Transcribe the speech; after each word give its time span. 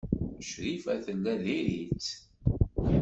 Crifa 0.47 0.93
tella 1.05 1.33
diri-tt. 1.43 2.07